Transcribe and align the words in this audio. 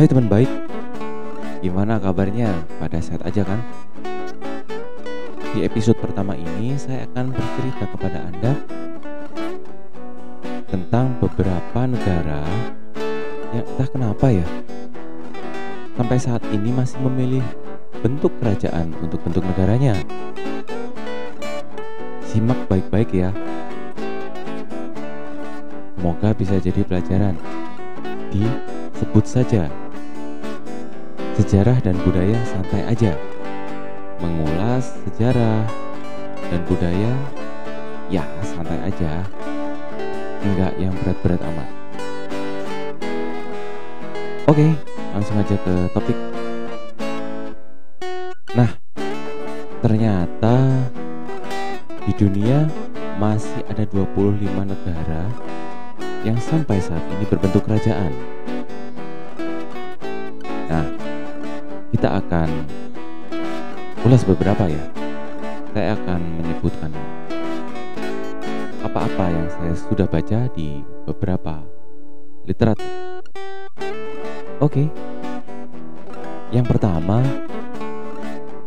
Hai 0.00 0.08
teman 0.08 0.32
baik, 0.32 0.48
gimana 1.60 2.00
kabarnya? 2.00 2.48
Pada 2.80 3.04
sehat 3.04 3.20
aja 3.20 3.44
kan? 3.44 3.60
Di 5.52 5.60
episode 5.60 6.00
pertama 6.00 6.32
ini 6.32 6.72
saya 6.80 7.04
akan 7.04 7.36
bercerita 7.36 7.84
kepada 7.84 8.24
Anda 8.32 8.56
tentang 10.72 11.20
beberapa 11.20 11.84
negara 11.84 12.40
yang 13.52 13.60
entah 13.60 13.88
kenapa 13.92 14.32
ya 14.32 14.48
sampai 16.00 16.16
saat 16.16 16.48
ini 16.48 16.72
masih 16.72 16.96
memilih 17.04 17.44
bentuk 18.00 18.32
kerajaan 18.40 18.96
untuk 19.04 19.20
bentuk 19.20 19.44
negaranya. 19.52 20.00
Simak 22.24 22.56
baik-baik 22.72 23.12
ya. 23.12 23.36
Semoga 25.92 26.32
bisa 26.32 26.56
jadi 26.56 26.88
pelajaran. 26.88 27.36
Disebut 28.32 29.28
saja 29.28 29.68
sejarah 31.40 31.80
dan 31.80 31.96
budaya 32.04 32.36
santai 32.44 32.84
aja. 32.84 33.16
Mengulas 34.20 34.92
sejarah 35.08 35.64
dan 36.52 36.60
budaya 36.68 37.12
ya 38.12 38.28
santai 38.44 38.76
aja. 38.84 39.24
Enggak 40.44 40.76
yang 40.76 40.92
berat-berat 41.00 41.40
amat. 41.40 41.70
Oke, 44.52 44.68
langsung 45.16 45.40
aja 45.40 45.56
ke 45.56 45.74
topik. 45.96 46.18
Nah, 48.52 48.76
ternyata 49.80 50.84
di 52.04 52.12
dunia 52.20 52.68
masih 53.16 53.64
ada 53.72 53.88
25 53.88 54.44
negara 54.44 55.24
yang 56.20 56.36
sampai 56.36 56.76
saat 56.84 57.00
ini 57.16 57.24
berbentuk 57.24 57.64
kerajaan. 57.64 58.39
Kita 61.90 62.22
akan 62.22 62.48
ulas 64.06 64.22
beberapa 64.22 64.64
ya. 64.70 64.84
Saya 65.70 65.94
akan 65.94 66.20
menyebutkan 66.38 66.90
apa-apa 68.82 69.30
yang 69.30 69.46
saya 69.54 69.74
sudah 69.76 70.06
baca 70.10 70.50
di 70.50 70.82
beberapa 71.06 71.62
literatur. 72.46 72.90
Oke. 74.58 74.90
Yang 76.50 76.66
pertama, 76.66 77.22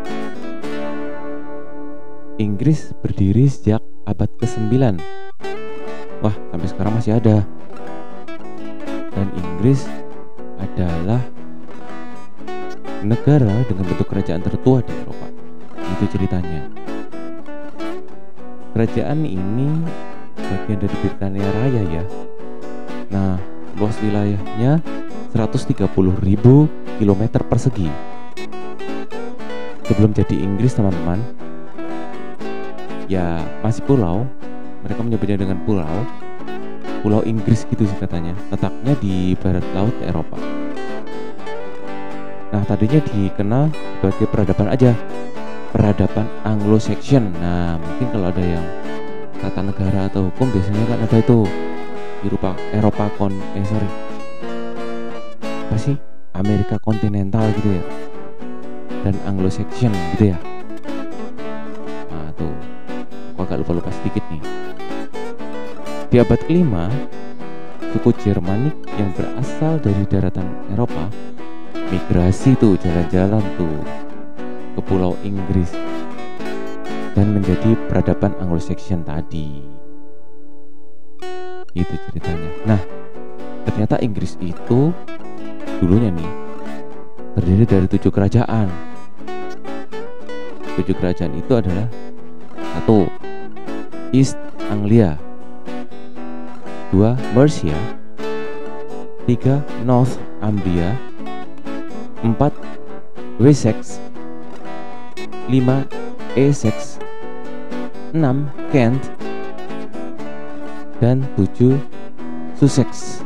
Inggris 2.36 2.92
berdiri 3.00 3.48
sejak 3.48 3.80
abad 4.04 4.28
ke-9. 4.44 5.23
Wah, 6.24 6.32
sampai 6.56 6.68
sekarang 6.72 6.94
masih 6.96 7.20
ada. 7.20 7.44
Dan 9.12 9.28
Inggris 9.36 9.84
adalah 10.56 11.20
negara 13.04 13.52
dengan 13.68 13.84
bentuk 13.84 14.08
kerajaan 14.08 14.40
tertua 14.40 14.80
di 14.88 14.96
Eropa. 14.96 15.28
Itu 16.00 16.08
ceritanya. 16.16 16.72
Kerajaan 18.72 19.28
ini 19.28 19.84
bagian 20.40 20.80
dari 20.80 20.96
Britania 21.04 21.50
Raya 21.60 21.84
ya. 21.92 22.04
Nah, 23.12 23.36
luas 23.76 24.00
wilayahnya 24.00 24.80
130.000 25.36 25.92
km 27.04 27.22
persegi. 27.46 27.92
Sebelum 29.84 30.16
jadi 30.16 30.40
Inggris 30.40 30.74
teman-teman, 30.80 31.20
ya 33.12 33.44
masih 33.60 33.84
pulau. 33.84 34.24
Mereka 34.84 35.00
menyebutnya 35.00 35.38
dengan 35.40 35.58
pulau. 35.64 36.04
Pulau 37.04 37.24
Inggris 37.24 37.64
gitu 37.68 37.84
sih 37.88 37.98
katanya. 38.00 38.36
Letaknya 38.52 38.94
di 39.00 39.34
barat 39.40 39.66
laut 39.72 39.96
Eropa. 40.04 40.38
Nah 42.54 42.62
tadinya 42.70 43.02
dikenal 43.02 43.74
sebagai 43.74 44.30
peradaban 44.30 44.70
aja, 44.70 44.92
peradaban 45.74 46.30
Anglo-Saxon. 46.46 47.34
Nah 47.40 47.82
mungkin 47.82 48.08
kalau 48.14 48.30
ada 48.30 48.44
yang 48.44 48.66
tata 49.44 49.60
negara 49.60 50.08
atau 50.08 50.32
hukum 50.32 50.48
biasanya 50.56 50.88
kan 50.88 51.00
ada 51.04 51.18
itu 51.20 51.44
Eropa 52.24 52.56
Eropa 52.72 53.12
kon 53.20 53.36
eh 53.60 53.66
sorry 53.68 53.90
apa 55.44 55.76
sih 55.76 55.96
Amerika 56.32 56.80
kontinental 56.80 57.52
gitu 57.60 57.76
ya 57.76 57.84
dan 59.04 59.20
Anglo-Saxon 59.28 59.92
gitu 60.16 60.32
ya 60.32 60.38
agak 63.44 63.62
lupa-lupa 63.62 63.92
sedikit 63.92 64.24
nih. 64.32 64.44
Di 66.10 66.22
abad 66.22 66.40
kelima 66.46 66.88
suku 67.94 68.10
Jermanik 68.22 68.74
yang 68.98 69.14
berasal 69.14 69.78
dari 69.78 70.04
daratan 70.10 70.46
Eropa 70.74 71.10
migrasi 71.94 72.58
tuh 72.58 72.74
jalan-jalan 72.82 73.44
tuh 73.54 73.78
ke 74.74 74.82
pulau 74.82 75.14
Inggris 75.22 75.70
dan 77.14 77.38
menjadi 77.38 77.78
peradaban 77.86 78.34
Anglo-Saxon 78.42 79.06
tadi. 79.06 79.62
Itu 81.78 81.94
ceritanya. 82.10 82.50
Nah 82.66 82.82
ternyata 83.70 84.02
Inggris 84.02 84.38
itu 84.42 84.90
dulunya 85.78 86.10
nih 86.10 86.32
terdiri 87.38 87.66
dari 87.70 87.86
tujuh 87.86 88.10
kerajaan. 88.10 88.70
Tujuh 90.82 90.96
kerajaan 90.98 91.38
itu 91.38 91.54
adalah 91.54 91.86
satu 92.58 93.06
East 94.14 94.38
Anglia, 94.70 95.18
dua 96.94 97.18
Mercia, 97.34 97.74
tiga 99.26 99.58
North 99.82 100.22
Ambria, 100.38 100.94
empat 102.22 102.54
Wessex, 103.42 103.98
lima 105.50 105.90
Essex, 106.38 107.02
enam 108.14 108.54
Kent, 108.70 109.02
dan 111.02 111.26
tujuh 111.34 111.82
Sussex. 112.54 113.26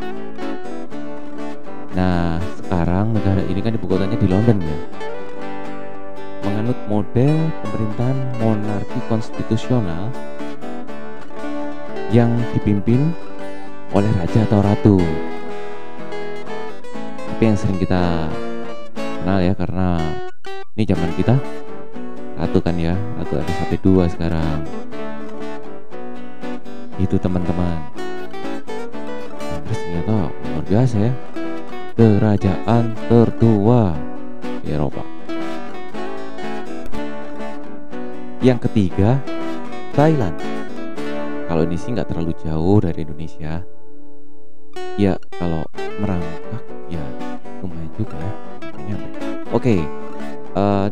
Nah, 1.99 2.39
sekarang 2.63 3.11
negara 3.11 3.43
ini 3.43 3.59
kan 3.59 3.75
ibu 3.75 3.91
kotanya 3.91 4.15
di 4.15 4.31
London 4.31 4.63
ya. 4.63 4.77
Menganut 6.47 6.79
model 6.87 7.51
pemerintahan 7.59 8.39
monarki 8.39 9.03
konstitusional 9.11 10.15
yang 12.11 12.31
dipimpin 12.55 13.11
oleh 13.91 14.11
raja 14.15 14.43
atau 14.47 14.59
ratu. 14.63 14.97
Tapi 17.27 17.43
yang 17.43 17.57
sering 17.59 17.77
kita 17.77 18.31
kenal 18.95 19.39
ya 19.43 19.53
karena 19.53 19.99
ini 20.73 20.83
zaman 20.87 21.11
kita 21.19 21.35
ratu 22.37 22.59
kan 22.63 22.75
ya, 22.79 22.95
ratu 23.19 23.37
ada 23.37 23.51
sampai 23.59 23.77
dua 23.83 24.03
sekarang. 24.07 24.63
Itu 26.97 27.19
teman-teman. 27.21 27.77
Terus 29.67 29.79
ternyata 29.83 30.31
luar 30.31 30.65
biasa 30.65 30.95
ya 30.97 31.13
kerajaan 31.97 32.93
tertua 33.09 33.97
di 34.61 34.69
Eropa. 34.69 35.01
Yang 38.37 38.69
ketiga, 38.69 39.17
Thailand. 39.97 40.56
Kalau 41.47 41.63
ini 41.63 41.79
sih 41.79 41.95
nggak 41.95 42.11
terlalu 42.11 42.35
jauh 42.43 42.77
dari 42.83 43.07
Indonesia. 43.07 43.63
Ya 44.99 45.17
kalau 45.39 45.63
merangkak 45.97 46.61
ya 46.91 47.01
lumayan 47.63 47.89
juga 47.97 48.19
ya. 48.85 48.97
Oke 49.55 49.81
uh, 50.57 50.87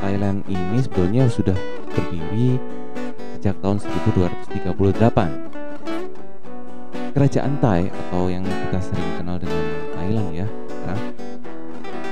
Thailand 0.00 0.46
ini 0.48 0.78
sebetulnya 0.80 1.28
sudah 1.28 1.54
berdiri 1.92 2.56
sejak 3.36 3.56
tahun 3.60 3.78
1238 3.82 4.70
kerajaan 7.10 7.52
Thai 7.58 7.90
atau 7.90 8.30
yang 8.30 8.46
kita 8.46 8.78
sering 8.80 9.10
kenal 9.18 9.36
dengan 9.36 9.64
Thailand 9.98 10.28
ya 10.32 10.46
nah, 10.86 10.98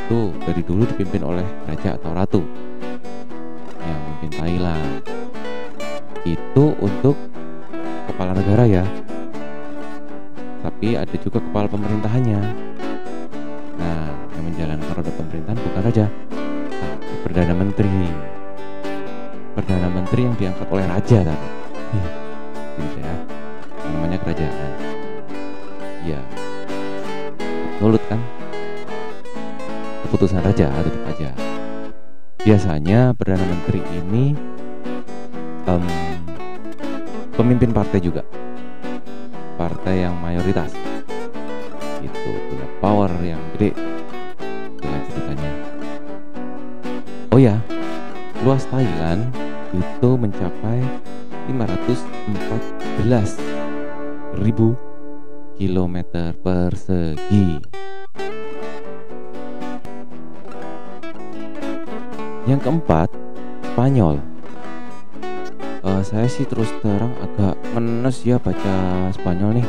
itu 0.09 0.33
dari 0.45 0.63
dulu 0.65 0.83
dipimpin 0.89 1.23
oleh 1.23 1.45
raja 1.69 2.01
atau 2.01 2.11
ratu. 2.17 2.43
Yang 3.85 3.99
memimpin 4.01 4.31
Thailand 4.37 5.18
itu 6.37 6.65
untuk 6.83 7.17
kepala 8.11 8.35
negara 8.37 8.65
ya. 8.69 8.85
Tapi 10.65 10.99
ada 10.99 11.17
juga 11.17 11.39
kepala 11.41 11.71
pemerintahannya. 11.71 12.41
Nah 13.79 14.03
yang 14.37 14.45
menjalankan 14.45 14.91
roda 14.93 15.13
pemerintahan 15.15 15.59
bukan 15.63 15.83
raja 15.87 16.07
tapi 16.69 17.15
perdana 17.25 17.55
menteri. 17.55 18.11
Perdana 19.57 19.89
menteri 19.89 20.21
yang 20.27 20.37
diangkat 20.37 20.67
oleh 20.69 20.85
raja 20.85 21.19
tadi. 21.25 21.49
Gitu 22.79 22.99
ya 23.01 23.15
namanya 23.89 24.19
kerajaan. 24.21 24.71
Ya 26.05 26.21
absolut 27.79 28.03
kan? 28.11 28.21
Keputusan 30.09 30.41
raja 30.41 30.67
tetap 30.73 31.05
aja 31.09 31.31
biasanya 32.49 33.13
perdana 33.13 33.45
menteri 33.45 33.83
ini 33.93 34.33
um, 35.69 35.85
pemimpin 37.39 37.71
partai 37.71 38.03
juga. 38.03 38.27
Partai 39.55 40.03
yang 40.03 40.19
mayoritas. 40.19 40.75
Itu 42.03 42.31
punya 42.51 42.67
power 42.83 43.15
yang 43.23 43.39
gede. 43.55 43.79
Dengan 44.83 45.01
ceritanya. 45.07 45.53
Oh 47.31 47.39
ya 47.39 47.63
luas 48.43 48.67
Thailand 48.67 49.31
itu 49.71 50.11
mencapai 50.19 50.83
514 51.47 53.39
ribu 54.43 54.75
kilometer 55.55 56.35
persegi. 56.43 57.63
Yang 62.49 62.61
keempat 62.65 63.13
Spanyol 63.75 64.38
uh, 65.83 66.03
saya 66.03 66.27
sih 66.27 66.47
terus 66.49 66.71
terang 66.83 67.13
agak 67.23 67.55
menes 67.75 68.23
ya 68.27 68.41
baca 68.41 69.09
Spanyol 69.15 69.63
nih. 69.63 69.67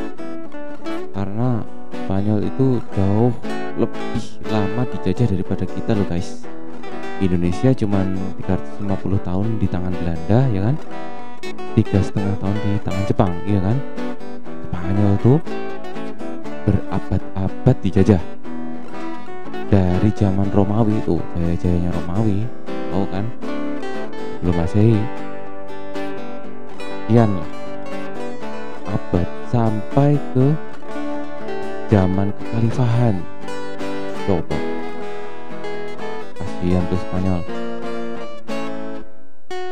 Karena 1.14 1.62
Spanyol 2.06 2.40
itu 2.46 2.82
jauh 2.96 3.34
lebih 3.78 4.24
lama 4.50 4.84
dijajah 4.90 5.28
daripada 5.30 5.64
kita 5.68 5.92
loh 5.94 6.08
guys. 6.08 6.44
Indonesia 7.20 7.76
cuma 7.76 8.00
350 8.40 9.28
tahun 9.28 9.48
di 9.60 9.68
tangan 9.68 9.94
Belanda 9.94 10.40
ya 10.50 10.62
kan? 10.72 10.76
Tiga 11.76 12.00
setengah 12.00 12.36
tahun 12.40 12.56
di 12.64 12.72
tangan 12.82 13.04
Jepang 13.06 13.32
ya 13.44 13.60
kan? 13.60 13.78
Spanyol 14.72 15.14
tuh 15.20 15.38
berabad-abad 16.64 17.76
dijajah. 17.84 18.22
Dari 19.70 20.10
zaman 20.18 20.50
Romawi 20.50 20.98
itu 20.98 21.22
jaya-jayanya 21.38 21.94
Romawi 21.94 22.42
tahu 22.90 23.06
kan? 23.14 23.26
Belum 24.42 24.56
masehi 24.56 24.98
sekian 27.10 27.42
abad 28.86 29.26
sampai 29.50 30.14
ke 30.30 30.46
zaman 31.90 32.30
kekhalifahan 32.38 33.18
coba. 34.30 34.54
Kasihan 36.38 36.86
tuh 36.86 37.02
Spanyol. 37.02 37.42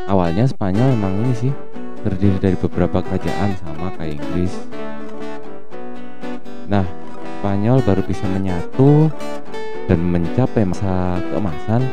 Awalnya 0.10 0.50
Spanyol 0.50 0.98
memang 0.98 1.14
ini 1.30 1.34
sih 1.38 1.54
terdiri 2.02 2.42
dari 2.42 2.58
beberapa 2.58 3.06
kerajaan 3.06 3.54
sama 3.62 3.94
kayak 4.02 4.18
Inggris. 4.18 4.58
Nah 6.66 6.90
Spanyol 7.38 7.86
baru 7.86 8.02
bisa 8.02 8.26
menyatu 8.26 9.14
dan 9.86 10.02
mencapai 10.02 10.66
masa 10.66 11.22
keemasan 11.30 11.86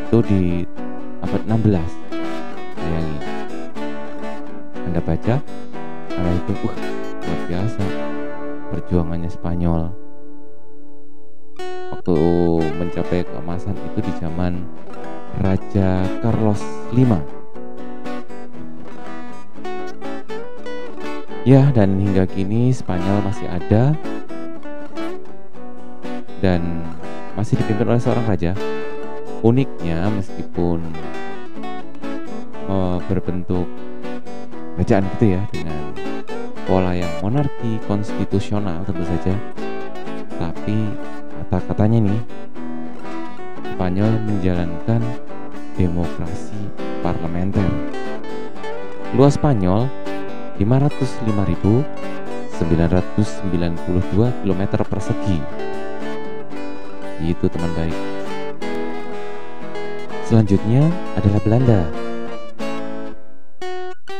itu 0.00 0.16
di 0.24 0.64
abad 1.20 1.44
16 1.44 1.99
bayangin 1.99 1.99
anda 4.90 5.06
baca 5.06 5.38
karena 6.10 6.30
itu 6.34 6.52
uh, 6.66 6.74
luar 7.22 7.40
biasa. 7.46 7.84
Perjuangannya 8.74 9.30
Spanyol. 9.30 9.82
Waktu 11.94 12.18
mencapai 12.74 13.22
keemasan 13.22 13.78
itu 13.78 14.02
di 14.02 14.12
zaman 14.18 14.66
Raja 15.38 16.02
Carlos 16.18 16.58
V. 16.90 17.06
Ya 21.46 21.70
dan 21.70 21.94
hingga 22.02 22.26
kini 22.26 22.74
Spanyol 22.74 23.22
masih 23.22 23.46
ada 23.46 23.94
dan 26.42 26.82
masih 27.38 27.62
dipimpin 27.62 27.86
oleh 27.94 28.02
seorang 28.02 28.26
raja. 28.26 28.58
Uniknya 29.46 30.10
meskipun 30.10 30.82
uh, 32.66 32.98
berbentuk 33.06 33.70
kerajaan 34.80 35.04
gitu 35.12 35.36
ya 35.36 35.44
dengan 35.52 35.92
pola 36.64 36.96
yang 36.96 37.12
monarki 37.20 37.76
konstitusional 37.84 38.80
tentu 38.88 39.04
saja. 39.04 39.36
Tapi 40.40 40.96
kata-katanya 41.52 42.08
nih 42.08 42.16
Spanyol 43.76 44.08
menjalankan 44.24 45.04
demokrasi 45.76 46.56
parlementer. 47.04 47.68
Luas 49.12 49.36
Spanyol 49.36 49.84
505.992 50.56 51.84
km 54.16 54.62
persegi. 54.88 55.44
Itu 57.20 57.52
teman 57.52 57.68
baik. 57.76 58.00
Selanjutnya 60.24 60.88
adalah 61.20 61.40
Belanda 61.44 61.99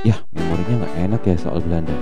ya 0.01 0.17
memorinya 0.33 0.85
nggak 0.85 0.95
enak 1.11 1.21
ya 1.27 1.37
soal 1.37 1.61
Belanda. 1.61 1.93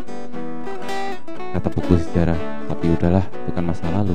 Kata 1.55 1.69
buku 1.73 1.99
sejarah 1.99 2.39
tapi 2.71 2.93
udahlah 2.93 3.25
itu 3.25 3.51
kan 3.51 3.65
masa 3.67 3.87
lalu. 3.91 4.15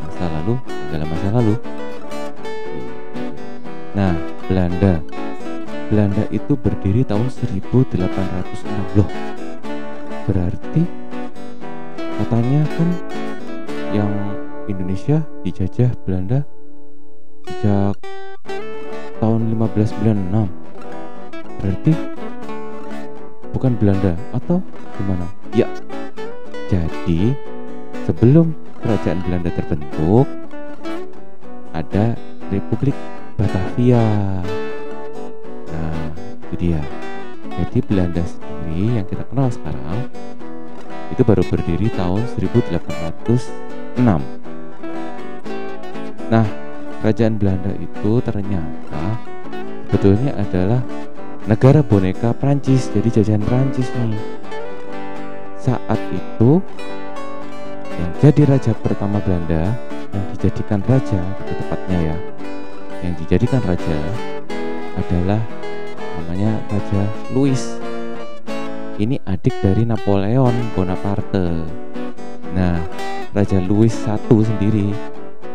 Masa 0.00 0.24
lalu 0.40 0.54
dalam 0.94 1.08
masa 1.08 1.28
lalu. 1.34 1.54
Nah 3.92 4.14
Belanda. 4.48 5.02
Belanda 5.88 6.20
itu 6.28 6.52
berdiri 6.52 7.00
tahun 7.00 7.32
1860 7.32 9.08
berarti 10.28 10.84
katanya 12.20 12.60
kan 12.76 12.88
yang 13.96 14.12
Indonesia 14.68 15.24
dijajah 15.40 15.88
Belanda 16.04 16.44
sejak 17.48 17.96
tahun 19.16 19.56
1596 19.56 21.56
berarti 21.56 22.17
bukan 23.58 23.74
Belanda 23.74 24.14
atau 24.30 24.62
gimana? 24.94 25.26
Ya, 25.50 25.66
jadi 26.70 27.34
sebelum 28.06 28.54
kerajaan 28.78 29.18
Belanda 29.26 29.50
terbentuk 29.50 30.30
ada 31.74 32.14
Republik 32.54 32.94
Batavia. 33.34 34.06
Nah, 35.74 36.06
itu 36.46 36.54
dia. 36.70 36.78
Jadi 37.58 37.82
Belanda 37.82 38.22
sendiri 38.22 39.02
yang 39.02 39.06
kita 39.10 39.26
kenal 39.26 39.50
sekarang 39.50 40.06
itu 41.10 41.22
baru 41.26 41.42
berdiri 41.42 41.90
tahun 41.98 42.22
1806. 42.38 43.98
Nah, 46.30 46.46
kerajaan 47.02 47.34
Belanda 47.42 47.74
itu 47.74 48.22
ternyata 48.22 49.18
sebetulnya 49.90 50.30
adalah 50.38 50.78
negara 51.48 51.80
boneka 51.80 52.36
Prancis 52.36 52.92
jadi 52.92 53.08
jajahan 53.08 53.40
Prancis 53.40 53.88
nih. 53.96 54.20
Saat 55.56 55.96
itu 56.12 56.60
yang 57.96 58.12
jadi 58.20 58.42
raja 58.44 58.76
pertama 58.76 59.16
Belanda 59.24 59.72
yang 60.12 60.24
dijadikan 60.36 60.84
raja 60.84 61.16
itu 61.16 61.52
tepatnya 61.56 61.98
ya 62.12 62.16
yang 63.00 63.14
dijadikan 63.16 63.64
raja 63.64 63.96
adalah 65.00 65.40
namanya 66.20 66.52
Raja 66.68 67.02
Louis. 67.32 67.80
Ini 69.00 69.16
adik 69.24 69.56
dari 69.64 69.88
Napoleon 69.88 70.52
Bonaparte. 70.76 71.64
Nah 72.52 72.76
Raja 73.32 73.56
Louis 73.64 73.94
satu 73.94 74.44
sendiri 74.44 74.92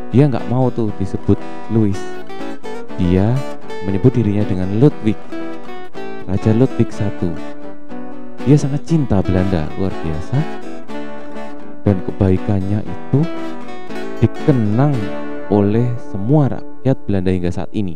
dia 0.10 0.26
nggak 0.26 0.50
mau 0.50 0.74
tuh 0.74 0.90
disebut 0.98 1.38
Louis. 1.70 2.02
Dia 2.98 3.30
menyebut 3.86 4.10
dirinya 4.10 4.42
dengan 4.42 4.82
Ludwig 4.82 5.43
Raja 6.24 6.52
Ludwig 6.56 6.90
I 6.90 7.10
dia 8.44 8.60
sangat 8.60 8.84
cinta 8.84 9.24
Belanda 9.24 9.72
luar 9.80 9.96
biasa. 10.04 10.36
Dan 11.88 12.04
kebaikannya 12.04 12.84
itu 12.84 13.20
dikenang 14.20 14.92
oleh 15.48 15.88
semua 16.12 16.60
rakyat 16.60 16.98
Belanda 17.08 17.32
hingga 17.32 17.52
saat 17.52 17.72
ini. 17.72 17.96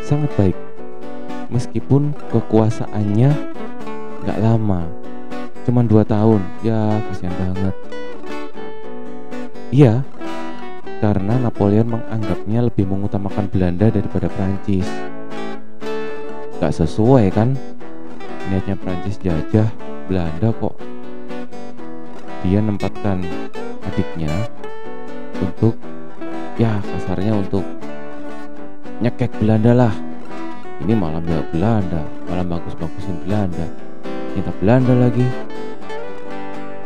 Sangat 0.00 0.32
baik. 0.40 0.56
Meskipun 1.52 2.16
kekuasaannya 2.32 3.30
nggak 4.24 4.40
lama 4.40 4.88
cuma 5.68 5.84
dua 5.84 6.08
tahun. 6.08 6.40
Ya 6.64 6.96
kasihan 7.12 7.36
banget. 7.36 7.74
Iya 9.68 9.94
karena 11.04 11.36
Napoleon 11.36 11.92
menganggapnya 11.92 12.72
lebih 12.72 12.88
mengutamakan 12.88 13.52
Belanda 13.52 13.92
daripada 13.92 14.32
Prancis. 14.32 14.88
Gak 16.56 16.72
sesuai 16.72 17.28
kan? 17.32 17.52
Niatnya 18.48 18.78
Prancis 18.78 19.20
jajah 19.20 19.68
Belanda 20.06 20.54
kok. 20.56 20.74
Dia 22.46 22.62
nempatkan 22.62 23.26
adiknya 23.84 24.30
untuk 25.42 25.74
ya 26.56 26.78
kasarnya 26.80 27.36
untuk 27.36 27.64
nyekek 29.02 29.34
Belanda 29.36 29.72
lah. 29.76 29.94
Ini 30.80 30.92
malam 30.92 31.24
ya 31.24 31.40
Belanda, 31.52 32.00
malam 32.28 32.46
bagus-bagusin 32.52 33.24
Belanda. 33.26 33.66
Minta 34.32 34.52
Belanda 34.60 34.94
lagi. 34.96 35.26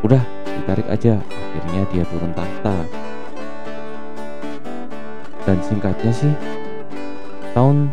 Udah, 0.00 0.22
ditarik 0.46 0.88
aja. 0.88 1.18
Akhirnya 1.50 1.82
dia 1.90 2.04
turun 2.06 2.30
tahta 2.30 3.00
dan 5.50 5.58
singkatnya 5.66 6.12
sih 6.14 6.32
tahun 7.56 7.90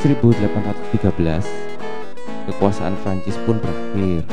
1813 0.00 1.44
kekuasaan 2.48 2.96
Prancis 3.04 3.36
pun 3.44 3.60
berakhir. 3.60 4.24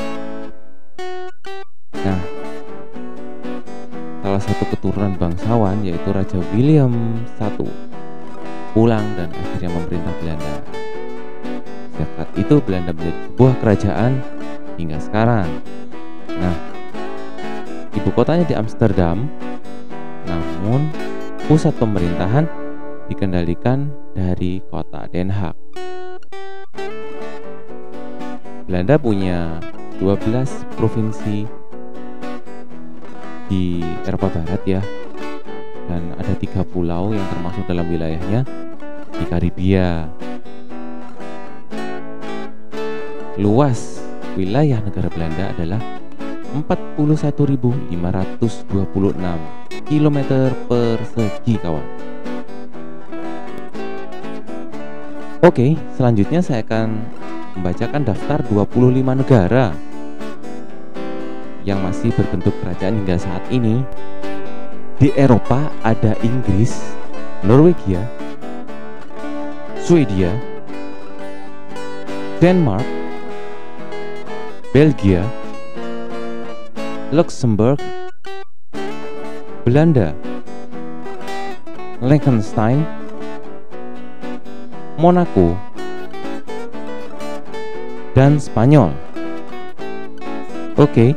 Nah 2.07 2.21
salah 4.23 4.39
satu 4.39 4.63
keturunan 4.71 5.19
bangsawan 5.19 5.83
yaitu 5.83 6.07
Raja 6.15 6.39
William 6.55 7.19
I 7.27 7.49
pulang 8.71 9.05
dan 9.19 9.27
akhirnya 9.35 9.69
memerintah 9.75 10.13
Belanda. 10.23 10.53
Sejak 11.91 12.29
itu 12.39 12.55
Belanda 12.63 12.91
menjadi 12.95 13.19
sebuah 13.27 13.53
kerajaan 13.59 14.11
hingga 14.79 15.03
sekarang. 15.03 15.51
Nah 16.31 16.55
ibu 17.91 18.07
kotanya 18.15 18.47
di 18.47 18.55
Amsterdam 18.55 19.27
namun 20.23 20.87
pusat 21.51 21.75
pemerintahan 21.75 22.66
dikendalikan 23.07 23.91
dari 24.11 24.59
kota 24.67 25.07
Den 25.11 25.31
Haag. 25.31 25.55
Belanda 28.67 28.99
punya 28.99 29.63
12 30.03 30.43
provinsi 30.75 31.47
di 33.47 33.79
Eropa 34.03 34.27
Barat 34.27 34.61
ya 34.67 34.83
dan 35.87 36.11
ada 36.19 36.35
tiga 36.35 36.67
pulau 36.67 37.15
yang 37.15 37.23
termasuk 37.31 37.63
dalam 37.63 37.87
wilayahnya 37.87 38.43
di 39.15 39.25
Karibia. 39.25 40.11
Luas 43.39 44.03
wilayah 44.35 44.83
negara 44.83 45.07
Belanda 45.07 45.55
adalah 45.55 45.79
41.526 46.59 47.87
km 49.87 50.17
persegi 50.67 51.55
kawan. 51.63 51.87
Oke, 55.45 55.77
selanjutnya 55.93 56.41
saya 56.41 56.65
akan 56.65 56.97
membacakan 57.53 58.01
daftar 58.01 58.41
25 58.49 59.21
negara 59.21 59.69
yang 61.61 61.77
masih 61.85 62.09
berbentuk 62.17 62.57
kerajaan 62.65 63.05
hingga 63.05 63.21
saat 63.21 63.45
ini. 63.53 63.85
Di 64.97 65.13
Eropa 65.13 65.69
ada 65.85 66.17
Inggris, 66.25 66.81
Norwegia, 67.45 68.01
Swedia, 69.77 70.33
Denmark, 72.41 72.89
Belgia, 74.73 75.21
Luxembourg, 77.13 77.77
Belanda, 79.69 80.17
Liechtenstein, 82.01 82.96
Monaco, 84.97 85.53
dan 88.17 88.41
Spanyol. 88.41 88.89
Oke, 90.73 91.13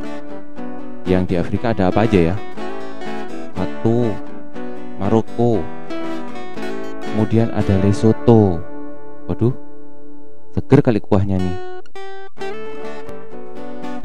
yang 1.09 1.25
di 1.25 1.41
Afrika 1.41 1.73
ada 1.73 1.89
apa 1.89 2.05
aja 2.05 2.33
ya? 2.33 2.37
Satu, 3.57 4.13
Maroko, 5.01 5.65
kemudian 7.01 7.49
ada 7.57 7.81
Lesotho. 7.81 8.61
Waduh, 9.25 9.57
seger 10.53 10.85
kali 10.85 11.01
kuahnya 11.01 11.41
nih. 11.41 11.57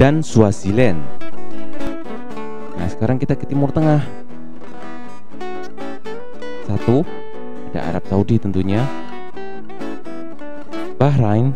Dan 0.00 0.24
Swaziland. 0.24 1.04
Nah 2.76 2.88
sekarang 2.88 3.16
kita 3.20 3.32
ke 3.32 3.48
Timur 3.48 3.72
Tengah 3.72 4.04
Satu 6.68 7.02
Ada 7.72 7.96
Arab 7.96 8.04
Saudi 8.04 8.36
tentunya 8.36 8.84
Bahrain 10.96 11.52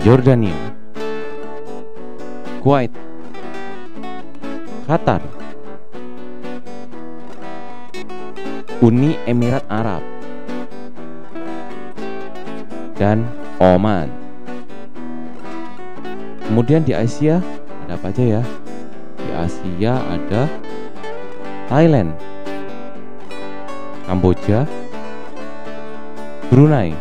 Jordania 0.00 0.56
Kuwait 2.64 2.88
Qatar 4.88 5.20
Uni 8.80 9.20
Emirat 9.28 9.60
Arab 9.68 10.00
dan 12.96 13.28
Oman. 13.60 14.08
Kemudian 16.48 16.80
di 16.84 16.96
Asia 16.96 17.44
ada 17.84 18.00
apa 18.00 18.08
aja 18.08 18.40
ya? 18.40 18.42
Asia 19.40 20.00
ada 20.04 20.48
Thailand, 21.68 22.12
Kamboja, 24.04 24.68
Brunei, 26.48 26.92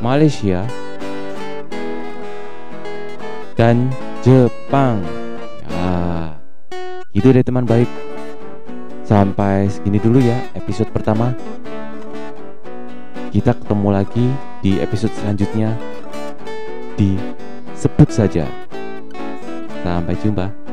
Malaysia, 0.00 0.64
dan 3.56 3.92
Jepang. 4.20 5.00
Ya, 5.68 6.36
gitu 7.12 7.32
deh 7.32 7.44
teman 7.44 7.68
baik. 7.68 7.88
Sampai 9.04 9.68
segini 9.68 10.00
dulu 10.00 10.20
ya 10.20 10.36
episode 10.56 10.88
pertama. 10.92 11.36
Kita 13.30 13.54
ketemu 13.54 13.88
lagi 13.94 14.26
di 14.58 14.82
episode 14.82 15.14
selanjutnya 15.14 15.78
di 16.98 17.14
sebut 17.78 18.10
saja 18.10 18.44
Sampai 19.80 20.14
jumpa. 20.20 20.69